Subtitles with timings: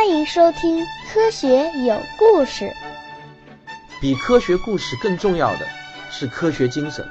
[0.00, 2.64] 欢迎收听《科学有故事》。
[4.00, 5.68] 比科学故事更重要的
[6.10, 7.06] 是科学精神。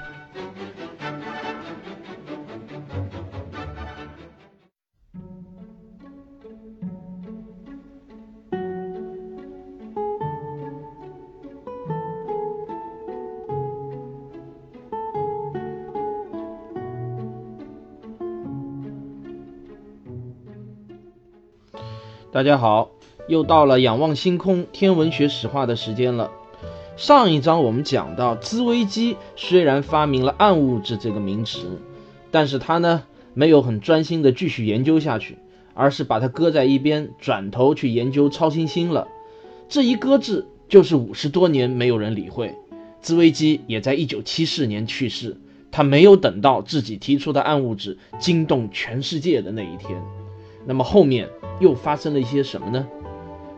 [22.40, 22.92] 大家好，
[23.28, 26.32] 又到了仰望星空天文学史话的时间了。
[26.96, 31.82] 上一章我们讲到，兹威基虽然发明了暗物质这个名词，
[32.32, 33.04] 但是他呢
[33.34, 35.38] 没有很专心的继续研究下去，
[35.74, 39.10] 而是把它搁在一边，转头去研究超新星了。
[39.68, 42.56] 这一搁置就是五十多年，没有人理会。
[43.02, 45.36] 兹威基也在一九七四年去世，
[45.72, 50.02] 他没有等到自己提出的暗物质惊动全世界的那一天。
[50.66, 51.28] 那么后面。
[51.60, 52.88] 又发生了一些什么呢？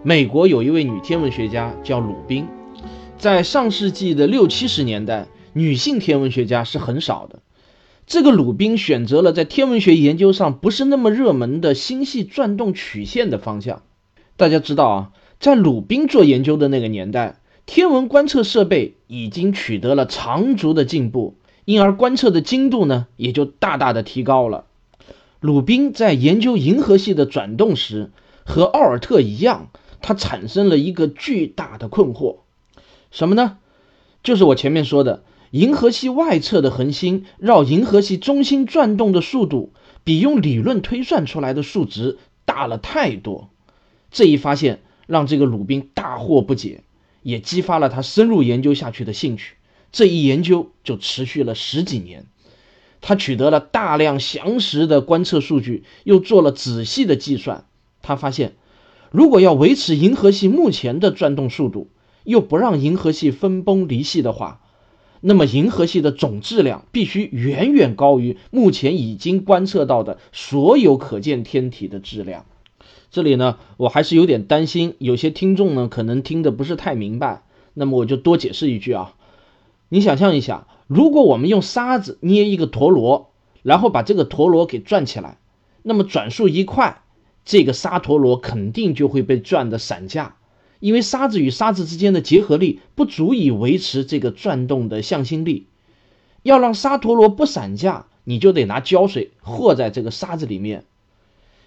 [0.03, 2.47] 美国有一位女天文学家叫鲁宾，
[3.17, 7.39] 在上世纪的六七十年代，女性天文学家是很少的。
[8.07, 13.83] 这个鲁宾选择了在天文学研究上不是那么热门的星系转动曲线的方向。
[14.35, 24.66] 大家知道啊，在鲁宾做研究的那个年代，天文观测设备已经取得了长足的进步，因而观测的精度呢也就大大的提高了。
[25.42, 28.11] 鲁宾在研究银河系的转动时，
[28.45, 32.42] 和奥尔特一样，他产生了一个巨大的困惑，
[33.09, 33.58] 什么呢？
[34.22, 43.50] 就是我前面说的，银河系外侧的恒星绕银河系中心转动的速度，比用理论推算出来的数值大了太多。
[44.12, 46.84] 这一发现让这个鲁宾大惑不解，
[47.23, 49.56] 也激发了他深入研究下去的兴趣。
[49.92, 52.28] 这一研究就持续了十几年。
[53.02, 57.66] 他取得了大量详实的观测数据，又做了仔细的计算。
[58.03, 58.53] 他发现，
[59.11, 61.89] 如果要维持银河系目前的转动速度，
[62.23, 64.62] 又不让银河系分崩离析的话，
[65.19, 72.45] 那么银河系的总质量必须远远高于目前已经观测到的所有可见天体的质量。
[73.09, 77.44] 这里呢，我还是有点担心，有些听众呢可能听得不是太明白。
[77.73, 79.16] 那么我就多解释一句啊，
[79.89, 80.68] 你想象一下。
[80.94, 83.31] 如果我们用沙子捏一个陀螺，
[83.63, 85.38] 然后把这个陀螺给转起来，
[85.84, 87.02] 那么转速一快，
[87.46, 90.35] 这个沙陀螺肯定就会被转得散架，
[90.81, 95.68] 因为沙子与沙子之间的结合力不足以维持这个转动的向心力。
[96.44, 100.84] 要让沙陀螺不散架，你就得拿胶水和在这个沙子里面。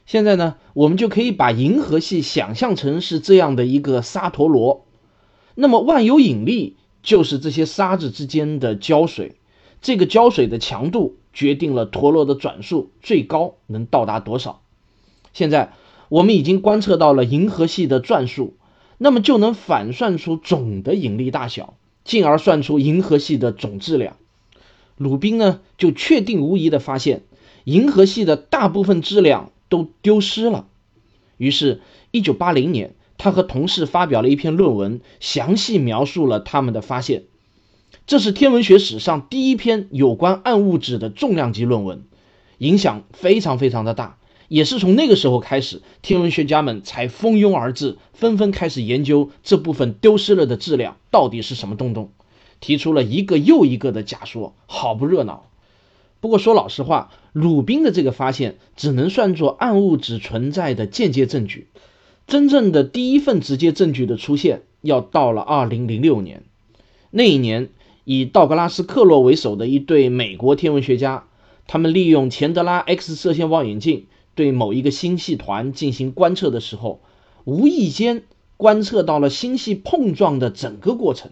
[0.04, 4.84] 现在呢，我们就可以把银河系想象成是这样的一个沙陀螺，
[5.54, 6.76] 那么万有引力。
[7.04, 9.36] 就是这些沙子之间的胶水，
[9.82, 14.62] 这个胶水的强度决定了陀螺的转速最高能到达多少。
[15.34, 15.74] 现在
[16.08, 18.54] 我们已经观测到了银河系的转速，
[18.96, 24.16] 那么就能反算出总的引力大小，进而算出银河系的总质量。
[24.96, 27.22] 鲁宾呢就确定无疑的发现，
[27.64, 30.66] 银河系的大部分质量都丢失了。
[31.36, 31.82] 于是
[32.12, 32.94] ，1980年。
[33.18, 37.24] 他和同事发表了一篇论文，详细描述了他们的发现。
[38.06, 42.02] 这是天文学史上第一篇有关暗物质的重量级论文，
[42.58, 44.18] 影响非常非常的大。
[44.48, 52.10] 也是从那个时候开始，天文学家们才蜂拥而至，纷纷开始研究这部分丢失了的质量到底是什么东东，
[52.60, 55.48] 提出了一个又一个的假说，好不热闹。
[56.20, 61.68] 不过说老实话，鲁宾的这个发现只能算作暗物质存在的间接证据。
[62.26, 66.42] 真正的第一份直接证据的出现，要到了二零零六年。
[67.10, 67.68] 那一年，
[68.04, 71.26] 以道格拉斯·克洛为首的一对美国天文学家，
[71.66, 77.00] 他们利用钱德拉 X 射线望远镜对某一个星系团进行观测的时候，
[77.44, 78.22] 无意间
[78.56, 81.30] 观测到了星系碰撞的整个过程。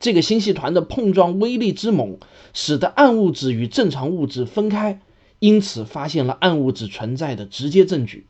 [0.00, 2.18] 这个星系团的碰撞威力之猛，
[2.52, 5.00] 使得暗物质与正常物质分开，
[5.38, 8.26] 因此发现了暗物质存在的直接证据。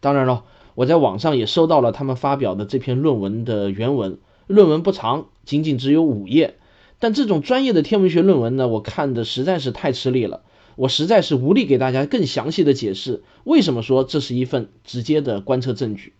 [0.00, 0.44] 当然了。
[0.74, 6.56] 我在网上也收到了他们发表的这篇论文的原文，论文不长，仅仅只有五页。
[6.98, 10.42] 但这种专业的天文学论文呢，我看的实在是太吃力了，
[10.76, 16.12] 我实在是无力给大家更详细的解释为什么说这是一份直接的观测证据。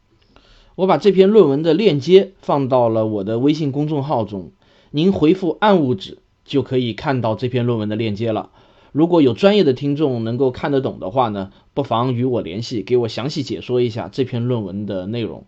[0.77, 4.53] 我把这篇论文的链接放到了我的微信公众号中，
[4.91, 8.51] 您回复“暗物质”就可以看到这篇论文的链接了。
[8.93, 15.47] 如果有专业的听众能够看得懂的话呢，不妨与我联系，给我详细解说一下这篇论文的内容。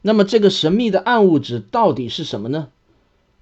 [0.00, 2.68] 那么，这个神秘的暗物质到底是什么呢？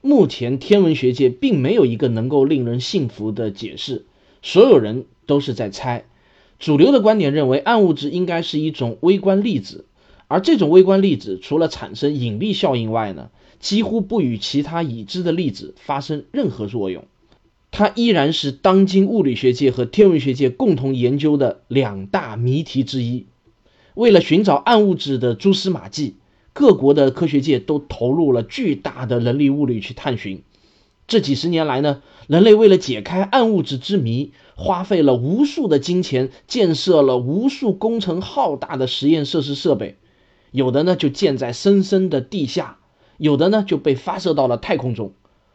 [0.00, 4.04] 目前天文学界并没有一个能够令人信服的解释，
[4.42, 6.06] 所有人都是在猜。
[6.58, 9.84] 主流的观点认为，暗物质应该是一种微观粒子，
[10.26, 17.04] 而这种微观粒子除了产生引力效应外呢，几乎不与其他已知的粒子发生任何作用。
[17.76, 23.26] 它依然是当今物理学界和天文学界共同研究的两大谜题之一。
[23.94, 26.14] 为了寻找暗物质的蛛丝马迹，
[26.52, 30.44] 各国的科学界都投入了巨大的人力物力去探寻。
[31.08, 39.96] 这几十年来呢，人类为了解开暗物质之谜，花费了无数的金钱，建设了无数工程浩大的实验设施设备。
[40.52, 42.78] 有的呢就建在深深的地下，
[43.16, 45.12] 有的呢就被发射到了太空中。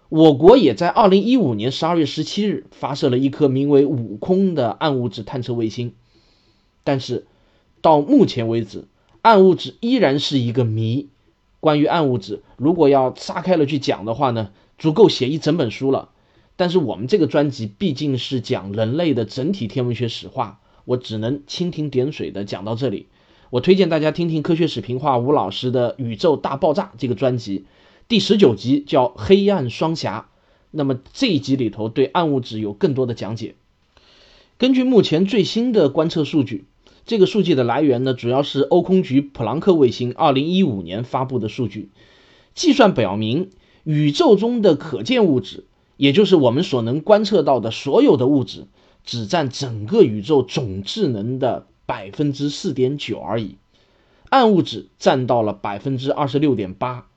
[0.10, 5.94] 我国也在二零一五年十二月十七日发射了一颗名为“悟空”的暗物质探测卫星。
[6.84, 7.28] 但是
[7.82, 8.86] 到目前为止，
[9.22, 11.10] 暗物质依然是一个谜。
[11.60, 16.10] 关于暗物质，如果要撒开了去讲的话呢，足够写一整本书了。
[16.56, 23.06] 但是我们这个专辑毕竟是讲人类的整体天文学史话，我只能蜻蜓点水的讲到这里。
[23.52, 27.66] 我推荐大家听听科学史评话吴老师的《宇宙大爆炸》这个专辑，
[28.10, 30.30] 第十九集叫《黑暗双侠》。
[30.72, 33.54] 那么这一集里头对暗物质有更多的讲解。
[34.58, 36.66] 根据目前最新的观测数据，
[37.06, 41.92] 这个数据的来源呢，主要是欧空局普朗克卫星二零一五年发布的数据。
[42.56, 43.52] 计算表明，
[43.84, 45.66] 宇宙中的可见物质，
[45.96, 48.66] 也就是我们所能观测到的所有的物质，
[49.06, 51.68] 只占整个宇宙总智能的。
[51.86, 53.56] 百分之四点九而已，
[54.30, 57.09] 暗物质占到了百分之二十六点八。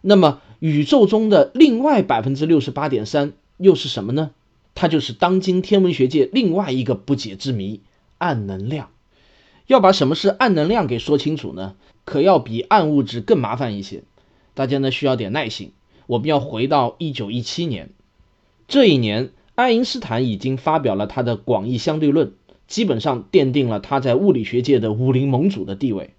[0.00, 4.30] 那么宇宙中的另外百分之六十八点三又是什么呢？
[4.74, 7.80] 它就是当今天文学界另外一个不解之谜——
[8.18, 8.90] 暗能量。
[9.66, 11.74] 要把什么是暗能量给说清楚呢？
[12.04, 14.02] 可要比暗物质更麻烦一些。
[14.54, 15.72] 大家呢需要点耐心。
[16.06, 17.90] 我们要回到一九一七年，
[18.66, 22.32] 这一年，爱因斯坦已经发表了他的广义相对论。
[22.66, 26.14] 基本上奠定了他在物理学界的武林盟主的地位，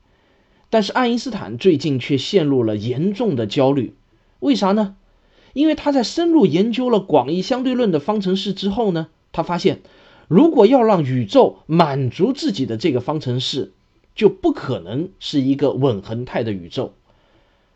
[0.69, 3.95] 但是爱因斯坦最近却陷入了严重的焦虑，
[4.39, 4.95] 为啥呢？
[5.53, 9.81] 因为他在深入研究了广义相对论的方程式之后呢，他发现，
[10.27, 13.71] 如果要让宇宙满足自己的这个方程式，
[14.13, 16.93] 就不可能是一个稳恒态的宇宙，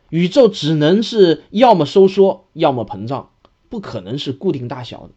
[0.09, 3.31] 宇宙只能是要么收缩，要么膨胀，
[3.69, 5.09] 不可能是固定大小的。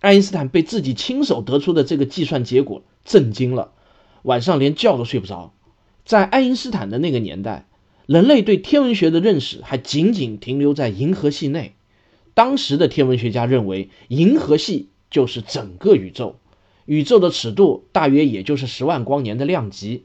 [0.00, 3.72] 爱因斯坦被自己亲手得出的这个计算结果震惊了，
[4.22, 5.54] 晚上连觉都睡不着。
[6.04, 7.66] 在爱因斯坦的那个年代，
[8.06, 11.74] 人类对天文学的认识还仅仅停留在银河系内。
[12.34, 16.36] 当时的天文学家认为，银河系就是整个宇宙，
[16.86, 20.04] 宇宙的尺度大约也就是十万光年的量级。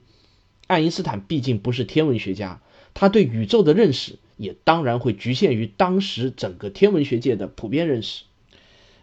[0.68, 2.62] 爱因斯坦毕竟不是天文学家，
[2.94, 8.24] 他对宇宙的认识也当然会局限于当时整个天文学界的普遍认识。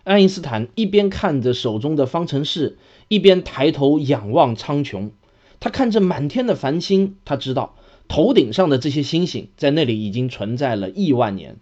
[0.04, 2.76] 爱因斯坦一边看着手中的方程式，
[3.08, 5.10] 一边抬头仰望苍穹。
[5.64, 7.74] 他看着满天的繁星，他知道
[8.06, 11.56] 头顶上的这些星星在那里已经存在了亿万年。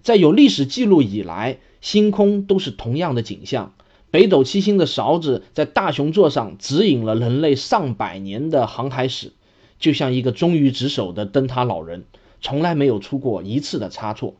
[0.00, 3.74] 在有历史记录以来，星空都是同样的景象。
[4.12, 9.32] 北斗七星的勺子在大熊座上指引了人类上百年的航海史，
[9.80, 12.04] 就像一个忠于职守的灯塔老人，
[12.40, 14.36] 从来没有出过一次的差错。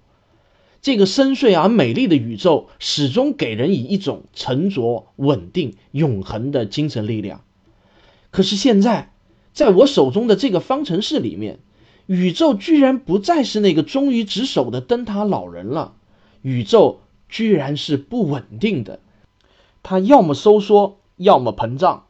[0.81, 7.43] 这个深邃而美丽的宇宙，始终给人以一种沉着、稳定、永恒的精神力量。
[8.31, 9.13] 可是现在，
[9.53, 11.59] 在我手中的这个方程式里面，
[12.07, 15.95] 宇宙居然不再是那个忠于职守的灯塔老人了，
[16.43, 19.01] 宇宙居然是不稳定的，
[19.83, 22.07] 它要么收缩，要么膨胀，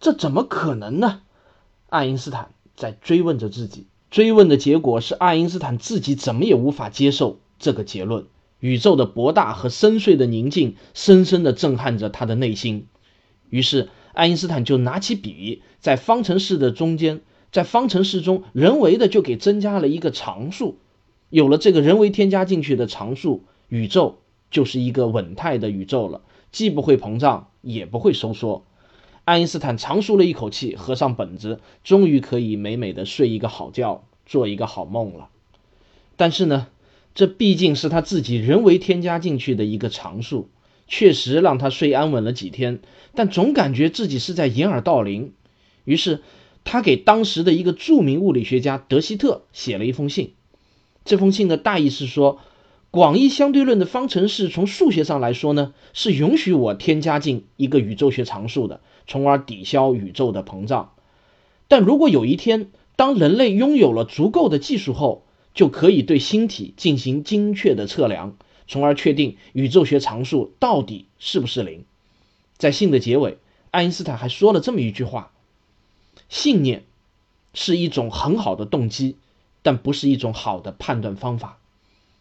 [0.00, 1.20] 这怎么可能呢？
[1.88, 7.38] 爱因斯坦在追问着自己，追问的结果是爱因斯坦自己怎么也无法接受。
[7.56, 8.26] 这个结论，
[8.58, 12.88] 宇宙的博大和深邃的宁静，深深地震撼着他的内心。
[13.48, 17.20] 于是，爱因斯坦就拿起笔，在方程式的中间，
[17.52, 20.78] 在方程式中人为的就给增加了一个常数。
[21.28, 24.18] 有了这个人为添加进去的常数，宇宙
[24.50, 28.64] 就是一个稳态的宇宙了，既不会膨胀，也不会收缩。
[29.24, 35.28] 爱因斯坦长舒了一口气，合上本子，终于可以美美的睡一个好觉，做一个好梦了。
[36.16, 36.68] 但是呢？
[37.16, 40.48] 这毕竟是他自己人为添加进去的一个常数，
[40.86, 42.80] 确实让他睡安稳了几天，
[43.14, 45.32] 但总感觉自己是在掩耳盗铃。
[45.84, 46.20] 于是，
[46.64, 50.32] 他给当时的一个著名物理学家德希特写了一封信。
[51.04, 52.38] 这封信的大意是说，
[52.90, 60.92] 广义相对论的方程式从数学上来说呢，是允许我添加进一个宇宙学常数的，从而抵消宇宙的膨胀。
[61.68, 71.84] 但如果有一天，当人类拥有了足够的技术后，就可以对星体进行精确的测量，从而确定宇宙学常数到底是不是零。
[72.56, 73.38] 在信的结尾，
[73.70, 75.32] 爱因斯坦还说了这么一句话
[76.28, 76.84] ：“信念
[77.52, 79.16] 是一种很好的动机，
[79.62, 81.58] 但不是一种好的判断方法。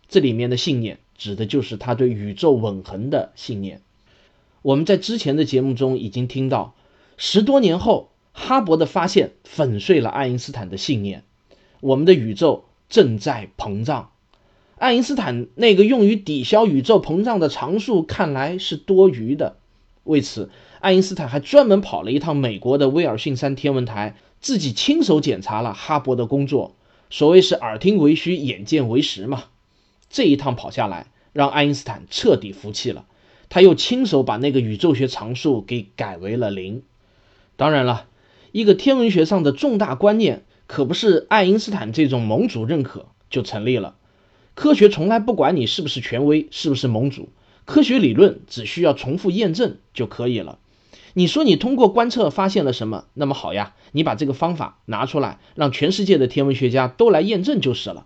[0.09, 3.81] 这里面的信念指的就是他对宇宙永恒的信念。
[4.63, 6.73] 我们在之前的节目中已经听到，
[7.17, 11.23] 十多年后，哈勃的发现粉碎了爱因斯坦的信念，
[11.79, 14.12] 我们的宇宙正在膨胀。
[14.84, 19.56] 爱因斯坦那个用于抵消宇宙膨胀的常数看来是多余的。
[20.04, 20.50] 为此，
[20.82, 26.75] 爱因斯坦还专门跑了一趟美国的威尔逊山天文台，自己亲手检查了哈勃的工作。
[27.10, 29.46] 所谓是耳听为虚，眼见为实嘛。
[30.10, 33.06] 这一趟跑下来，让爱因斯坦彻底服气了。
[33.48, 36.84] 他又亲手把那个宇宙学常数给改为了零。
[37.56, 38.08] 当然了，
[38.52, 43.96] 一个天文学上的重大观念，可不是爱因斯坦这种盟主认可就成立了。
[44.55, 47.29] 科学从来不管你是不是权威，是不是盟主，
[47.65, 50.60] 科学理论只需要重复验证就可以了。
[51.15, 53.05] 你说你通过观测发现了什么？
[53.13, 58.05] 那么好呀，你把这个方法拿出来，让全世界的天文学家都来验证就是了。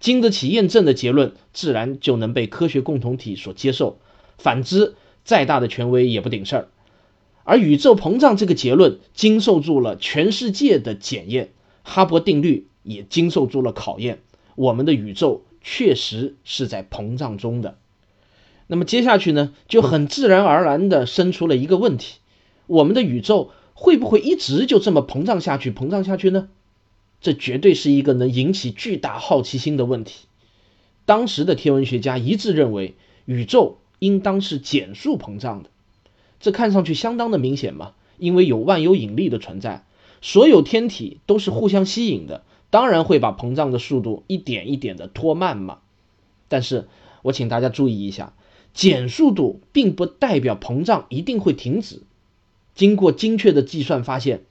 [0.00, 3.98] 经得起验证的结论，自然就能被科学共同体所接受。
[4.36, 4.94] 反之，
[5.24, 6.68] 再大的权威也不顶事儿。
[7.44, 11.52] 而宇宙膨胀这个结论经受住了全世界的检验，
[11.84, 14.20] 哈勃定律也经受住了考验。
[14.54, 17.76] 我们的宇宙确实是在膨胀中的。
[18.66, 22.18] 那么接下去呢，就很自然而然地生出了一个问题：
[22.66, 25.70] 我们的宇宙会不会一直就这么膨胀下去？
[25.70, 26.48] 膨胀下去呢？
[27.20, 30.26] 这绝对是一个能引起巨大好奇心的问题。
[31.04, 33.78] 当时的天文学家一致认为，宇宙。
[33.98, 35.70] 应当是减速膨胀的，
[36.40, 39.84] 这看上去相当的明显嘛，因为有万有引力的存在，
[40.22, 45.80] 所有天体都是互相吸引的，当然会把膨胀的速度一点一点的拖慢嘛。
[46.48, 46.88] 但是
[47.22, 48.32] 我请大家注意一下，
[48.72, 52.02] 减速度并不代表膨胀一定会停止。
[52.74, 54.44] 经过精确的计算发现，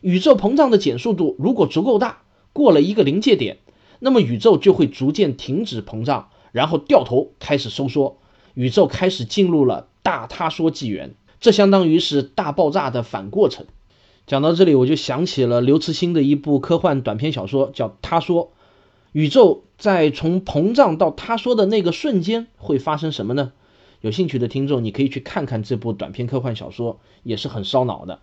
[0.00, 3.58] 宇宙膨胀的减速度如果足够大，过了一个临界点，
[3.98, 8.18] 那么宇宙就会逐渐停止膨胀，然后掉头开始收缩。
[8.54, 13.66] 宇宙开始进入了大塌缩纪元，这相当于是大爆炸的反过程。
[14.28, 18.44] 讲到这里，我就想起了刘慈欣的一部科幻短篇小说，叫《他说》。
[19.12, 23.52] 宇宙在从膨胀到他说的那个瞬间会发生什么呢？
[24.02, 28.18] 有兴趣的听众，你可以去看看这部短篇科幻小说，也是很烧脑的。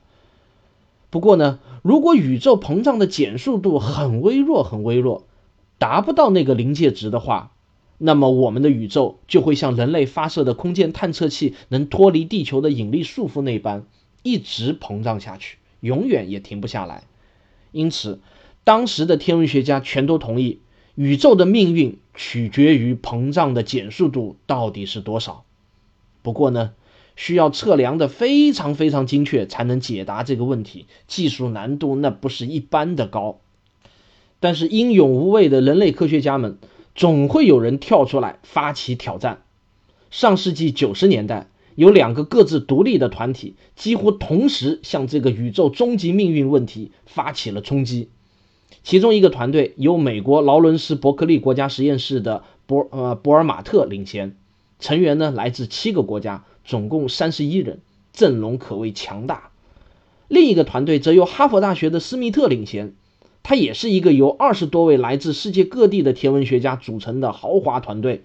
[1.10, 5.24] 不过呢，如果宇宙膨胀的减速度很微弱、很微弱，
[5.80, 7.52] 达不到那个临界值的话，
[7.98, 13.88] 那么，我们的宇宙就会像人类发射的空间探测器能脱离地球的引力束缚那般，
[14.22, 17.04] 一直膨胀下去，永远也停不下来。
[17.72, 18.20] 因此，
[18.64, 20.60] 当时的天文学家全都同意，
[20.96, 25.46] 宇宙的命运取决于膨胀的减速度到底是多少。
[26.22, 26.74] 不过呢，
[27.16, 33.40] 需要测量的非常非常精确，才能解答这个问题，技术难度那不是一般的高。
[34.40, 36.58] 但是，英勇无畏的人类科学家们。
[36.98, 39.42] 总会有人跳出来发起挑战。
[40.12, 48.10] 上世纪九十年代，有两个各自独立的团体，几乎同时向这个宇宙终极命运问题发起了冲击。
[48.84, 54.36] 其中一个团队由美国劳伦斯伯克利国家实验室的博呃博尔马特领衔，
[54.80, 57.80] 成员呢来自七个国家，总共三十一人，
[58.14, 59.52] 阵容可谓强大。
[60.28, 62.96] 另一个团队则由哈佛大学的斯密特领衔。
[63.48, 68.24] 他也是一个由二十多位来自世界各地的天文学家组成的豪华团队。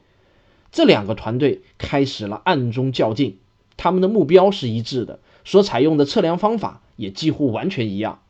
[0.73, 3.39] 这两个团队开始了暗中较劲，
[3.77, 8.21] 他们的目标是一致的，所采用的测量方法也几乎完全一样。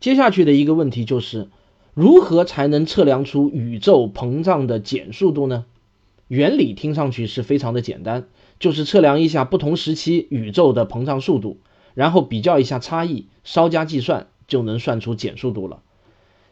[0.00, 1.48] 接下去的一个问题就是，
[1.94, 5.64] 如何才能测量出宇宙膨胀的减速度呢？
[6.28, 8.26] 原理听上去是非常的简单，
[8.58, 11.58] 就是测量一下不同时期宇宙的膨胀速度，
[11.94, 14.26] 然后比较一下差异，稍加计算。
[14.46, 15.80] 就能算出减速度了，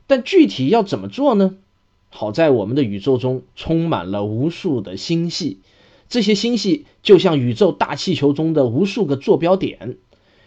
[0.07, 1.57] 但具体要怎么做呢？
[2.15, 5.61] 好在我们的宇宙中充满了无数的星系，
[6.11, 9.97] 这些星系就像宇宙大气球中的无数个坐标点。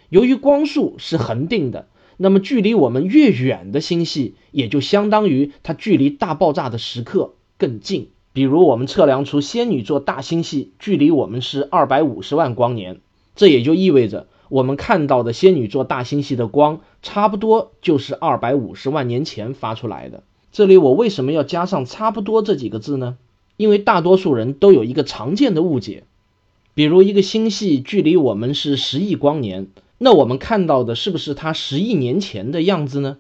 [0.10, 8.10] 由于光速是恒定的，那么距离我们越远的星系，也就相当于它距离大爆炸的时刻更近。
[8.32, 13.00] 比如，我们测量出仙女座大星系距离我们是二百五十万光年，
[13.36, 14.28] 这也就意味着。
[14.50, 20.22] 我们看到的仙女座大星系的光，差不多就是二百五十万年前发出来的。
[20.56, 23.18] 这里我为什么要加上“差不多”这几个字呢？
[23.58, 26.06] 因为大多数人都有一个常见的误解，
[26.74, 33.18] 比如一个星系距离我们是十亿光年，那我们看到的是不是它十亿年前的样子呢？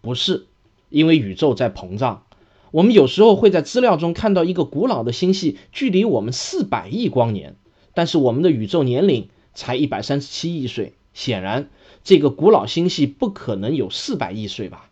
[0.00, 0.46] 不是，
[0.88, 2.24] 因为宇宙在膨胀。
[2.72, 7.54] 我们有时候会在资料中看到一个古老的星系距离我们四百亿光年，
[7.94, 9.28] 但是我们的宇宙年龄。
[9.54, 11.68] 才一百三十七亿岁，显然
[12.02, 14.88] 这个古老星系不可能有四百亿岁吧？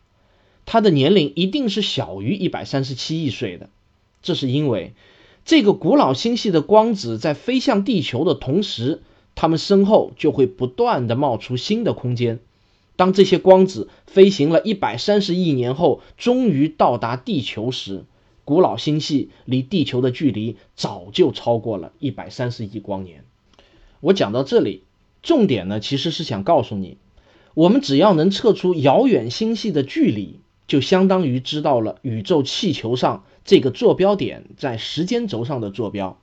[0.72, 3.70] 它的年龄一定是小于一百三十七亿岁的。
[4.22, 4.92] 这是因为
[5.44, 9.02] 这个古老星系的光子在飞向地球的同时，
[9.34, 12.38] 它们身后就会不断的冒出新的空间。
[12.94, 18.04] 当这些光子飞行了一百三十亿年后，终于到达地球时，
[18.44, 23.24] 古老星系离地球的距离早就超过了一百三十亿光年。
[23.98, 24.84] 我讲到这里，
[25.20, 26.96] 重点呢其实是想告诉你，
[27.54, 30.38] 我们只要能测出遥远星系的距离，
[30.70, 36.16] 就相当于知道了宇宙气球上这个坐标点在时间轴上的坐标。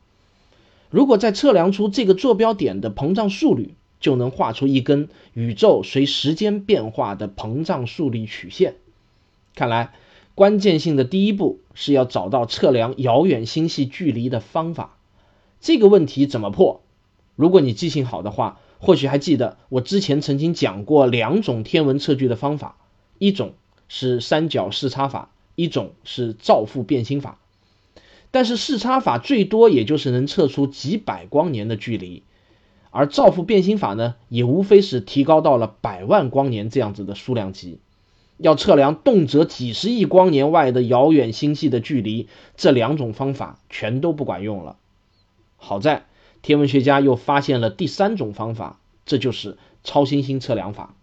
[0.89, 8.75] 如果再测量出这个坐标点的膨胀速率，就能画出一根宇宙随时间变化的膨胀速率曲线。
[9.54, 9.92] 看来，
[10.34, 14.96] 关键性的第一步是要找到测量遥远星系距离的方法。
[15.60, 16.80] 这个问题怎么破？
[17.36, 22.77] 如果你记性好的话，或许还记得我之前曾经讲过两种天文测距的方法：
[23.18, 23.51] 一种
[23.88, 27.39] 是三角视差法，一种是照副变星法。
[28.32, 32.24] 但是视差法最多也就是能测出几百光年的距离。
[32.91, 37.79] 而照副变星法呢，也无非是提高到了百万光年这样子的数量级。
[38.38, 44.77] 要测量动辄几十亿光年外的遥远星系的距离，这两种方法全都不管用了。
[45.56, 46.06] 好在
[46.44, 50.94] 天文学家又发现了第三种方法，这就是超新星测量法。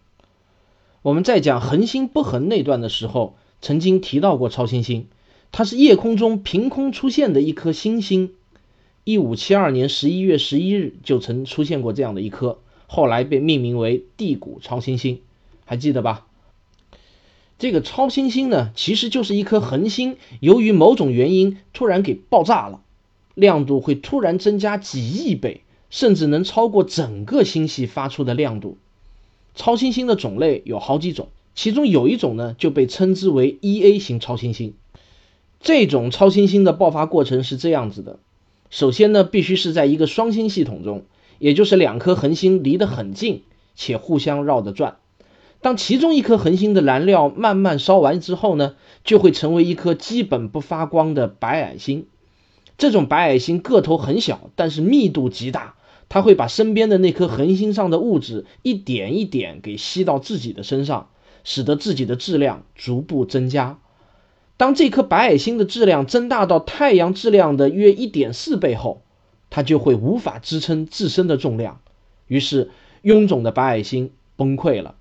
[1.05, 5.07] 我们在讲恒星不恒那段的时候，曾经提到过超新星，
[5.53, 8.33] 它是夜空中凭空出现的一颗星星。
[9.05, 15.21] 一五七二年十一月十一日就曾出现过这样的一颗，后来被命名为地谷超新星，
[15.67, 16.27] 还记得吧？
[17.59, 22.81] 这个超新星呢，其实就是一颗恒星，由于某种原因突然给爆炸了，
[23.35, 28.79] 亮度会突然增加几亿倍，甚至能超过整个星系发出的亮度。
[29.55, 34.75] 超新星的种类有好几种，其中有一种呢就被称之为 E-A 型超新星。
[35.61, 38.19] 这种超新星的爆发过程是这样子的。
[38.71, 41.05] 首先呢，必须是在一个双星系统中，
[41.39, 43.43] 也就是两颗恒星离得很近
[43.75, 44.97] 且互相绕着转。
[45.61, 48.75] 当其中一颗恒星的燃料慢慢烧完之后呢，
[49.05, 52.07] 就会成为一颗基本不发光的白矮星。
[52.77, 55.77] 这种白矮星个头很小，但是密度极大，
[56.15, 61.09] 它会把身边的那颗恒星上的物质一点一点给吸到自己的身上，
[61.43, 63.81] 使得自己的质量逐步增加。
[64.57, 69.03] 当这颗白矮星的质量增大到太阳质量的约一点四倍后，
[69.51, 71.81] 它就会无法支撑自身的重量，
[72.29, 72.71] 于是
[73.03, 74.95] 臃肿的白矮星崩溃了，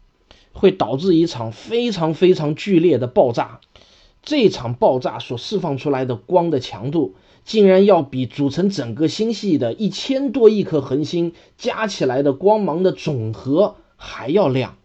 [0.51, 3.59] 会导致一场非常非常剧烈的爆炸。
[4.23, 7.13] 这场爆炸所释放出来的光的强度，
[7.45, 14.77] 竟然要比组成整个星系的一千多亿颗恒星加起来的光芒的总和还要亮。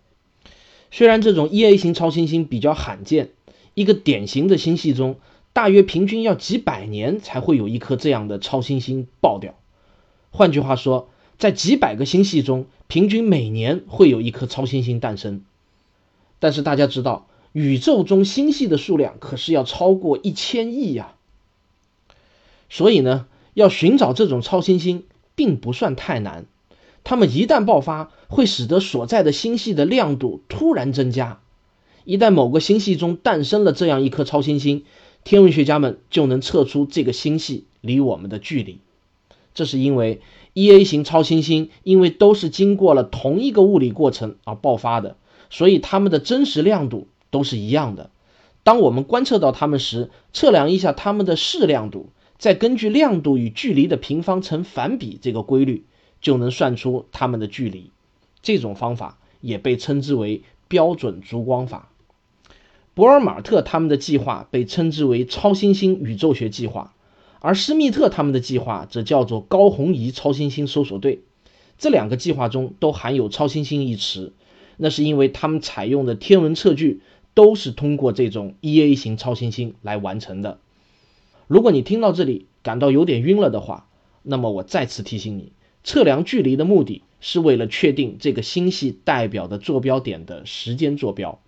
[0.90, 3.30] 虽然这种 E-A 型超新星比较罕见。
[3.74, 5.20] 一个典型的星系中，
[5.52, 9.54] 大约平均要几百年才会有一颗这样的超新星爆掉。
[10.30, 15.44] 换句话说，在几百个星系中，平均每年会有一颗超新星诞生。
[16.40, 21.14] 但是大家知道，宇宙中星系的数量可是要超过一千亿呀。
[22.68, 25.04] 所以呢，要寻找这种超新星
[25.34, 26.46] 并不算太难。
[27.04, 31.40] 它们一旦爆发，会使得所在的星系的亮度突然增加。
[32.04, 34.84] 一旦某个星系中诞生了这样一颗超新星，
[35.24, 38.80] 天文学家们就能测出这个星系离我们的距离。
[39.54, 40.20] 这是因为
[40.52, 45.16] E-A 型超新星因为都是经过了同一个物理过程而爆发的，
[45.50, 48.10] 所以它们的真实亮度都是一样的。
[48.62, 55.84] 当我们观测到它们时，测量一下它们的视亮度，再根据亮度与距离的平方成反比这个规律，
[56.20, 57.90] 就能算出它们的距离。
[58.40, 61.90] 这种方法也被称之为标准烛光法。
[62.94, 66.94] 博尔马特他们的计划被称之为超新星宇宙学计划，
[67.40, 71.20] 而施密特他们的计划则叫做高红移超新星搜索队。
[71.78, 74.32] 这两个计划中都含有“超新星”一词，
[74.76, 77.00] 那是因为他们采用的天文测距
[77.34, 80.58] 都是通过这种 E-A 型超新星来完成的。
[81.48, 83.88] 如果你听到这里感到有点晕了的话，
[84.22, 91.40] 那么我再次提醒你，测量距离的目的是为了确定这个星系代表的坐标点的时间坐标。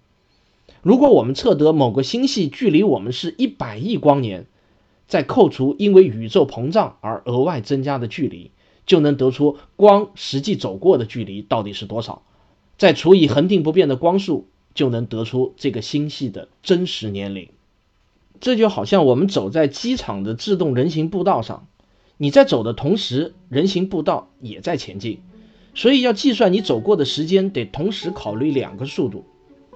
[0.82, 4.46] 如果我们测得某个星系距离我们是一百亿光年，
[5.06, 8.52] 再扣除因为宇宙膨胀而额外增加的距离，
[8.86, 12.22] 就能得出光实际走过的距离到底是多少。
[12.78, 17.50] 再除以恒定不变的光速，就能得出这个星系的真实年龄。
[18.40, 21.66] 这就好像我们走在机场的自动人行步道上，
[22.16, 25.20] 你在走的同时，人行步道也在前进，
[25.74, 29.24] 所以要计算你走过的时间，得同时考虑两个速度。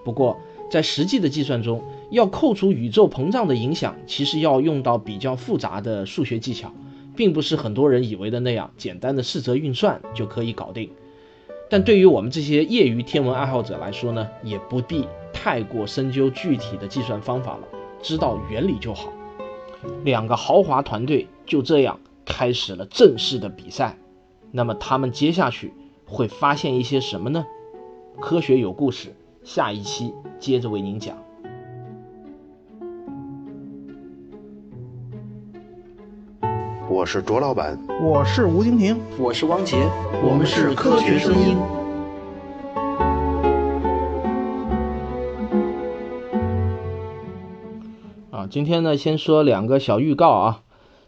[0.04, 0.38] 不过，
[0.70, 6.72] 在实际的计算中，要扣除宇宙膨胀的影响，其实要用到比较复杂的数学技巧，
[7.14, 10.90] 并不是很多人以为的那样简单的四则运算就可以搞定。
[11.70, 17.68] 但对于我们这些业余天文爱好者来说呢，也不必太过深究具体的计算方法了，
[18.04, 19.08] 知道原理就好。
[20.04, 23.96] 两个豪华团队就这样开始了正式的比赛。
[24.52, 25.72] 那么他们接下去
[26.06, 27.46] 会发现一些什么呢？
[28.20, 31.16] 科学有故事，下一期接着为您讲。
[36.90, 39.78] 我是卓老板，我是吴婷婷，我是汪杰，
[40.22, 41.83] 我们是科学声音。
[48.50, 50.62] 今天呢，先说两个小预告啊。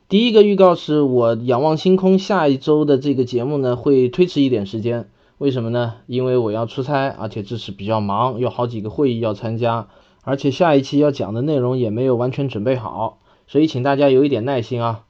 [0.09, 5.95] 第一个预告是我仰望星空下一周的这个节目呢会推迟一点时间，为什么呢？
[6.07, 9.89] 因为我要出差，而且这次比较忙，有好几个会议要参加，
[10.23, 15.05] 而且下一期要讲的内容也没有完全准备好，所以请大家有一点耐心啊。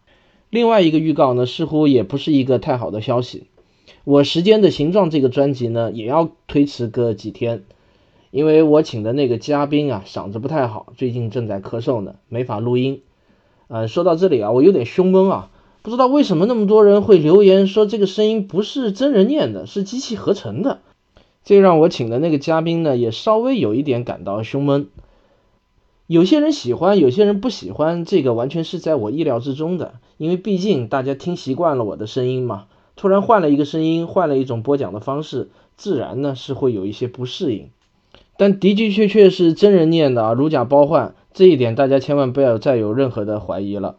[0.48, 3.48] 另外一个预告呢，似乎也不是一个太好的消息，
[4.04, 7.64] 我时间的形状这个专辑呢也要推迟个几天，
[8.36, 13.00] 因为我请的那个嘉宾啊嗓子不太好，最近正在咳嗽呢，没法录音。
[13.68, 20.80] 呃，说到这里啊，我有点胸闷啊，不知道为什么那么多人会留言说这个声音不是真人念的，是机器合成的，
[21.44, 24.88] 这让我请的那个嘉宾呢也稍微有一点感到胸闷。
[26.06, 37.70] 有些人喜欢，有些人不喜欢，这个完全是在我意料之中的，因为毕竟大家听习惯了我的声音嘛，突然换了一个声音，换了一种播讲的方式，自然呢是会有一些不适应。
[38.38, 41.14] 但的的确确是真人念的啊，如假包换。
[41.32, 43.96] 这一点大家千万不要再有任何的怀疑了。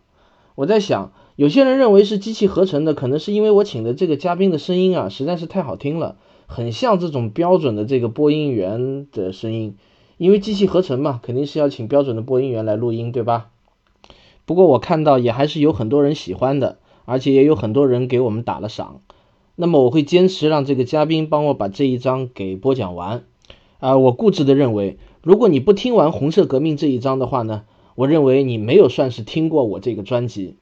[0.55, 9.75] 我在想，有些人认为是机器合成的，可能是因为我请的这个嘉宾的声音啊实在是太好听了，很像这种标准的这个播音员的声音。
[10.17, 13.51] 因为机器合成嘛，肯定是要请标准的播音员来录音，对吧？
[14.45, 19.01] 不过我看到也还是有很多人喜欢的，而且也有很多人给我们打了赏。
[19.55, 23.25] 那么我会坚持让这个嘉宾帮我把这一章给播讲完。
[23.79, 24.97] 啊，我固执的认为。
[25.23, 27.63] 如果你不听完《红色革命》这一章的话呢，
[27.95, 30.55] 我认为你没有算是听过我这个专辑，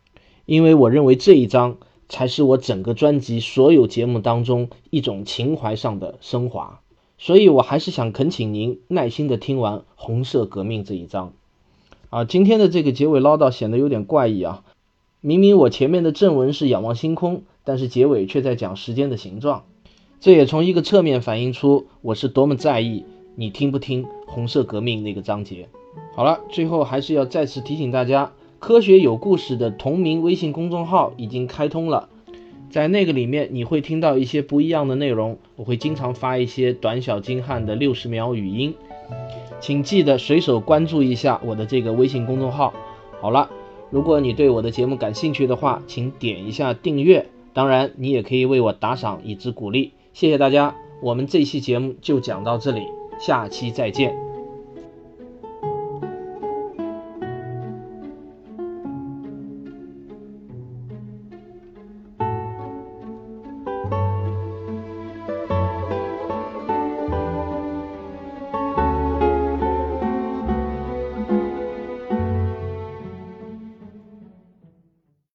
[0.46, 1.78] 因为我认为这一章
[2.10, 6.80] 才是我整个专辑所有节目当中一种情怀上的升华，
[7.20, 11.34] 所以我还是想恳请您耐心的听完《红色革命》这一章。
[12.10, 14.64] 啊，今天的这个结尾唠叨显得有点怪异啊，
[15.22, 19.66] 明明我前面的正文是仰望星空，但是结尾却在讲时间的形状，
[20.26, 23.06] 这也从一个侧面反映出我是多么在意。
[23.36, 25.70] 你听不听红色革命那个章节？
[26.16, 32.10] 好了，最后还是要再次提醒大家，科学有故事的同名微信公众号已经开通了，
[32.72, 38.74] 在那个里面你会听到一些不一样的内容，我会经常发一些短小精悍的六十秒语音，
[39.60, 42.74] 请记得随手关注一下我的这个微信公众号。
[43.22, 43.52] 好了，
[43.92, 52.88] 如果你对我的节目感兴趣的话，请点一下订阅，当然你也可以为我打赏以资鼓励，谢谢大家，我们这期节目就讲到这里。
[53.20, 54.16] 下期再见。